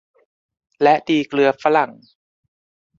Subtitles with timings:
[0.81, 1.91] และดีเกลือฝรั่ง